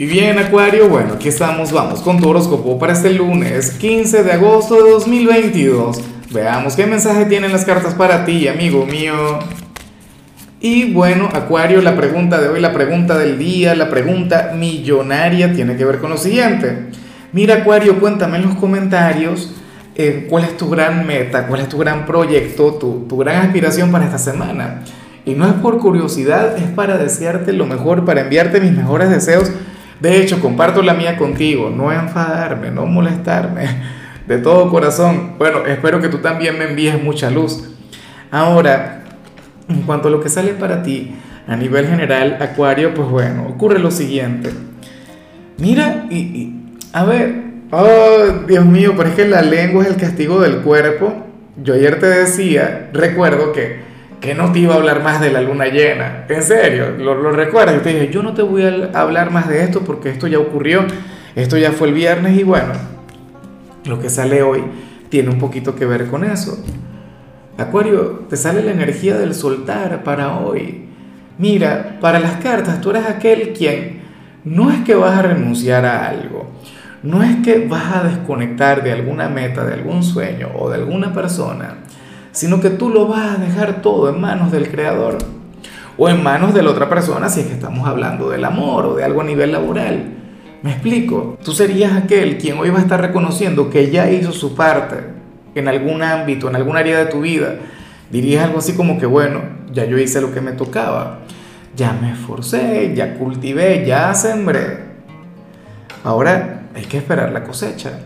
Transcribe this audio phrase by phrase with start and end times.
[0.00, 4.32] Y bien, Acuario, bueno, aquí estamos, vamos con tu horóscopo para este lunes 15 de
[4.32, 6.00] agosto de 2022.
[6.30, 9.40] Veamos qué mensaje tienen las cartas para ti, amigo mío.
[10.58, 15.76] Y bueno, Acuario, la pregunta de hoy, la pregunta del día, la pregunta millonaria tiene
[15.76, 16.86] que ver con lo siguiente.
[17.34, 19.54] Mira, Acuario, cuéntame en los comentarios
[19.96, 23.92] eh, cuál es tu gran meta, cuál es tu gran proyecto, tu, tu gran aspiración
[23.92, 24.80] para esta semana.
[25.26, 29.52] Y no es por curiosidad, es para desearte lo mejor, para enviarte mis mejores deseos
[30.00, 33.66] de hecho, comparto la mía contigo, no enfadarme, no molestarme,
[34.26, 35.34] de todo corazón.
[35.38, 37.70] Bueno, espero que tú también me envíes mucha luz.
[38.30, 39.02] Ahora,
[39.68, 41.14] en cuanto a lo que sale para ti
[41.46, 44.50] a nivel general, Acuario, pues bueno, ocurre lo siguiente.
[45.58, 46.54] Mira, y,
[46.92, 51.26] a ver, oh Dios mío, pero es que la lengua es el castigo del cuerpo.
[51.62, 53.89] Yo ayer te decía, recuerdo que
[54.20, 56.26] que no te iba a hablar más de la luna llena.
[56.28, 57.76] En serio, lo, recuerdas.
[57.76, 60.38] Yo te dije, yo no te voy a hablar más de esto porque esto ya
[60.38, 60.84] ocurrió,
[61.34, 62.72] esto ya fue el viernes y bueno,
[63.84, 64.62] lo que sale hoy
[65.08, 66.62] tiene un poquito que ver con eso.
[67.56, 70.86] Acuario, te sale la energía del soltar para hoy.
[71.38, 74.00] Mira, para las cartas tú eres aquel quien
[74.44, 76.50] no es que vas a renunciar a algo,
[77.02, 81.12] no es que vas a desconectar de alguna meta, de algún sueño o de alguna
[81.12, 81.76] persona
[82.40, 85.18] sino que tú lo vas a dejar todo en manos del Creador
[85.98, 88.94] o en manos de la otra persona si es que estamos hablando del amor o
[88.94, 90.14] de algo a nivel laboral.
[90.62, 91.36] ¿Me explico?
[91.44, 95.04] Tú serías aquel quien hoy va a estar reconociendo que ya hizo su parte
[95.54, 97.56] en algún ámbito, en algún área de tu vida.
[98.10, 101.18] Dirías algo así como que, bueno, ya yo hice lo que me tocaba,
[101.76, 104.78] ya me esforcé, ya cultivé, ya sembré.
[106.04, 107.98] Ahora hay que esperar la cosecha.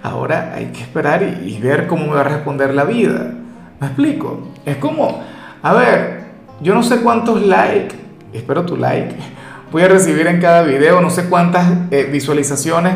[0.00, 3.34] Ahora hay que esperar y, y ver cómo me va a responder la vida.
[3.80, 4.48] ¿Me explico?
[4.66, 5.22] Es como,
[5.62, 6.24] a ver,
[6.60, 7.96] yo no sé cuántos likes,
[8.32, 9.16] espero tu like,
[9.72, 12.94] voy a recibir en cada video, no sé cuántas eh, visualizaciones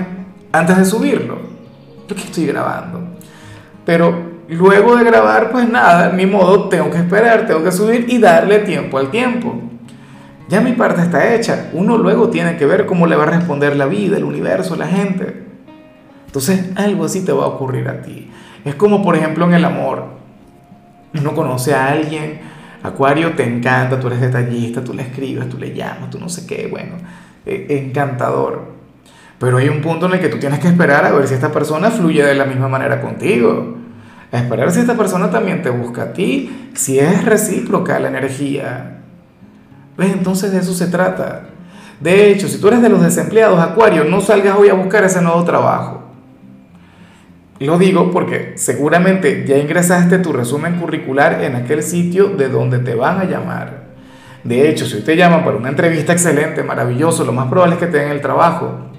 [0.53, 1.39] antes de subirlo.
[2.07, 3.01] Porque estoy grabando.
[3.87, 4.15] Pero
[4.49, 8.59] luego de grabar, pues nada, ni modo, tengo que esperar, tengo que subir y darle
[8.59, 9.55] tiempo al tiempo.
[10.51, 11.71] Ya mi parte está hecha.
[11.73, 14.87] Uno luego tiene que ver cómo le va a responder la vida, el universo, la
[14.87, 15.45] gente.
[16.27, 18.31] Entonces, algo así te va a ocurrir a ti.
[18.67, 20.24] Es como, por ejemplo, en el amor
[21.15, 22.41] uno conoce a alguien,
[22.83, 26.47] Acuario te encanta, tú eres detallista, tú le escribes, tú le llamas, tú no sé
[26.47, 26.97] qué, bueno,
[27.47, 28.75] eh, encantador.
[29.39, 31.51] Pero hay un punto en el que tú tienes que esperar a ver si esta
[31.51, 33.79] persona fluye de la misma manera contigo.
[34.31, 39.01] A esperar si esta persona también te busca a ti, si es recíproca la energía.
[39.97, 40.13] ¿Ves?
[40.13, 41.47] Entonces de eso se trata.
[42.01, 45.23] De hecho, si tú eres de los desempleados, Acuario, no salgas hoy a buscar ese
[45.23, 46.04] nuevo trabajo.
[47.61, 52.95] Lo digo porque seguramente ya ingresaste tu resumen curricular en aquel sitio de donde te
[52.95, 53.85] van a llamar.
[54.43, 57.87] De hecho, si te llaman para una entrevista excelente, maravilloso, lo más probable es que
[57.87, 58.91] te den el trabajo.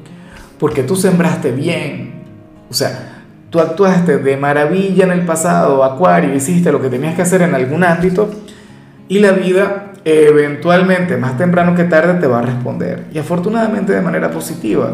[0.58, 2.24] Porque tú sembraste bien.
[2.70, 7.22] O sea, tú actuaste de maravilla en el pasado, Acuario, hiciste lo que tenías que
[7.22, 8.30] hacer en algún ámbito
[9.08, 13.06] y la vida eventualmente, más temprano que tarde, te va a responder.
[13.12, 14.94] Y afortunadamente de manera positiva.